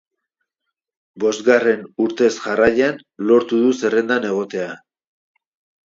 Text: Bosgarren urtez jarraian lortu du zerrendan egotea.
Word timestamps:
Bosgarren 1.23 1.85
urtez 2.07 2.31
jarraian 2.47 2.99
lortu 3.31 3.63
du 3.67 3.79
zerrendan 3.85 4.31
egotea. 4.35 4.77